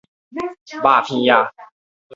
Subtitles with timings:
[0.33, 1.03] 肉片
[1.45, 1.53] 仔